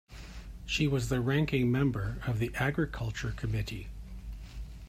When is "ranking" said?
1.21-1.71